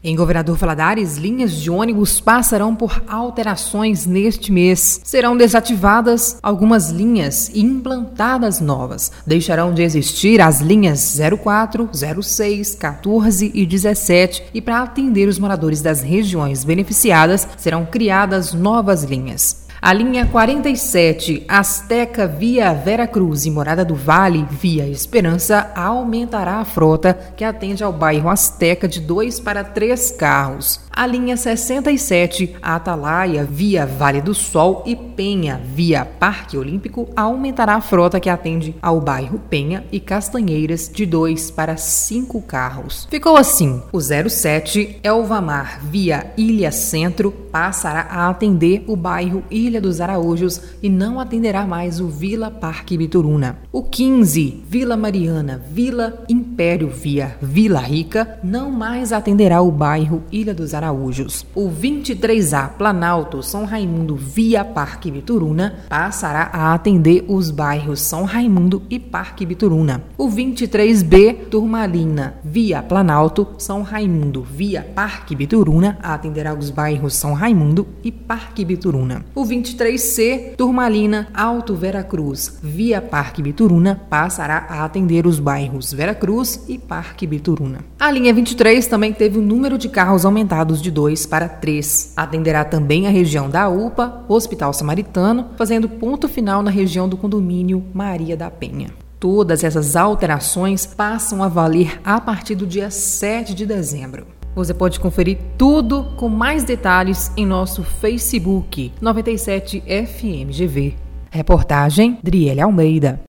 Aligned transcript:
Em 0.00 0.14
Governador 0.14 0.56
Valadares, 0.56 1.16
linhas 1.16 1.50
de 1.50 1.68
ônibus 1.68 2.20
passarão 2.20 2.72
por 2.72 3.02
alterações 3.08 4.06
neste 4.06 4.52
mês. 4.52 5.00
Serão 5.02 5.36
desativadas 5.36 6.38
algumas 6.40 6.88
linhas 6.88 7.50
e 7.52 7.60
implantadas 7.62 8.60
novas. 8.60 9.10
Deixarão 9.26 9.74
de 9.74 9.82
existir 9.82 10.40
as 10.40 10.60
linhas 10.60 11.18
04, 11.42 11.90
06, 11.92 12.76
14 12.76 13.50
e 13.52 13.66
17 13.66 14.44
e 14.54 14.62
para 14.62 14.82
atender 14.82 15.28
os 15.28 15.36
moradores 15.36 15.82
das 15.82 16.00
regiões 16.00 16.62
beneficiadas, 16.62 17.48
serão 17.56 17.84
criadas 17.84 18.54
novas 18.54 19.02
linhas. 19.02 19.67
A 19.80 19.92
linha 19.92 20.26
47, 20.26 21.44
Azteca 21.46 22.26
via 22.26 22.72
Vera 22.74 23.06
Cruz 23.06 23.46
e 23.46 23.50
Morada 23.50 23.84
do 23.84 23.94
Vale 23.94 24.44
via 24.50 24.88
Esperança, 24.88 25.70
aumentará 25.72 26.56
a 26.56 26.64
frota 26.64 27.14
que 27.36 27.44
atende 27.44 27.84
ao 27.84 27.92
bairro 27.92 28.28
Azteca 28.28 28.88
de 28.88 28.98
dois 29.00 29.38
para 29.38 29.62
três 29.62 30.10
carros. 30.10 30.80
A 30.98 31.06
linha 31.06 31.36
67, 31.36 32.56
Atalaia 32.60 33.44
via 33.44 33.86
Vale 33.86 34.20
do 34.20 34.34
Sol 34.34 34.82
e 34.84 34.96
Penha 34.96 35.60
via 35.64 36.04
Parque 36.04 36.58
Olímpico, 36.58 37.08
aumentará 37.14 37.76
a 37.76 37.80
frota 37.80 38.18
que 38.18 38.28
atende 38.28 38.74
ao 38.82 39.00
bairro 39.00 39.40
Penha 39.48 39.84
e 39.92 40.00
Castanheiras 40.00 40.90
de 40.92 41.06
dois 41.06 41.52
para 41.52 41.76
cinco 41.76 42.42
carros. 42.42 43.06
Ficou 43.08 43.36
assim: 43.36 43.80
o 43.92 44.00
07, 44.00 44.98
Elvamar 45.04 45.78
via 45.84 46.32
Ilha 46.36 46.72
Centro, 46.72 47.30
passará 47.30 48.08
a 48.10 48.28
atender 48.28 48.82
o 48.88 48.96
bairro 48.96 49.44
Ilha 49.48 49.80
dos 49.80 50.00
Araújos 50.00 50.60
e 50.82 50.88
não 50.88 51.20
atenderá 51.20 51.64
mais 51.64 52.00
o 52.00 52.08
Vila 52.08 52.50
Parque 52.50 52.98
Bituruna. 52.98 53.60
O 53.70 53.84
15, 53.84 54.64
Vila 54.68 54.96
Mariana, 54.96 55.62
Vila 55.70 56.24
Império 56.28 56.88
via 56.88 57.36
Vila 57.40 57.78
Rica, 57.78 58.40
não 58.42 58.72
mais 58.72 59.12
atenderá 59.12 59.62
o 59.62 59.70
bairro 59.70 60.24
Ilha 60.32 60.52
dos 60.52 60.74
Araújos. 60.88 61.44
O 61.54 61.68
23A, 61.68 62.70
Planalto, 62.70 63.42
São 63.42 63.64
Raimundo 63.66 64.16
via 64.16 64.64
Parque 64.64 65.10
Bituruna, 65.10 65.84
passará 65.88 66.48
a 66.52 66.72
atender 66.72 67.24
os 67.28 67.50
bairros 67.50 68.00
São 68.00 68.24
Raimundo 68.24 68.82
e 68.88 68.98
Parque 68.98 69.44
Bituruna. 69.44 70.02
O 70.16 70.28
23B, 70.28 71.48
Turmalina, 71.50 72.36
via 72.42 72.82
Planalto, 72.82 73.48
São 73.58 73.82
Raimundo 73.82 74.42
via 74.42 74.82
Parque 74.94 75.36
Bituruna, 75.36 75.98
atenderá 76.02 76.54
os 76.54 76.70
bairros 76.70 77.14
São 77.14 77.34
Raimundo 77.34 77.86
e 78.02 78.10
Parque 78.10 78.64
Bituruna. 78.64 79.24
O 79.34 79.44
23C, 79.44 80.56
Turmalina, 80.56 81.28
Alto 81.34 81.74
Veracruz, 81.74 82.58
via 82.62 83.02
Parque 83.02 83.42
Bituruna, 83.42 84.00
passará 84.08 84.66
a 84.68 84.84
atender 84.84 85.26
os 85.26 85.38
bairros 85.38 85.92
Veracruz 85.92 86.64
e 86.66 86.78
Parque 86.78 87.26
Bituruna. 87.26 87.80
A 88.00 88.12
linha 88.12 88.32
23 88.32 88.86
também 88.86 89.12
teve 89.12 89.40
o 89.40 89.42
número 89.42 89.76
de 89.76 89.88
carros 89.88 90.24
aumentados 90.24 90.80
de 90.80 90.88
2 90.88 91.26
para 91.26 91.48
3. 91.48 92.12
Atenderá 92.16 92.64
também 92.64 93.08
a 93.08 93.10
região 93.10 93.50
da 93.50 93.68
UPA, 93.68 94.24
Hospital 94.28 94.72
Samaritano, 94.72 95.48
fazendo 95.56 95.88
ponto 95.88 96.28
final 96.28 96.62
na 96.62 96.70
região 96.70 97.08
do 97.08 97.16
condomínio 97.16 97.84
Maria 97.92 98.36
da 98.36 98.52
Penha. 98.52 98.90
Todas 99.18 99.64
essas 99.64 99.96
alterações 99.96 100.86
passam 100.86 101.42
a 101.42 101.48
valer 101.48 102.00
a 102.04 102.20
partir 102.20 102.54
do 102.54 102.68
dia 102.68 102.88
7 102.88 103.52
de 103.52 103.66
dezembro. 103.66 104.28
Você 104.54 104.72
pode 104.72 105.00
conferir 105.00 105.38
tudo 105.58 106.04
com 106.16 106.28
mais 106.28 106.62
detalhes 106.62 107.32
em 107.36 107.44
nosso 107.44 107.82
Facebook 107.82 108.92
97 109.00 109.82
FMGV. 110.06 110.94
Reportagem 111.32 112.16
Driele 112.22 112.60
Almeida. 112.60 113.16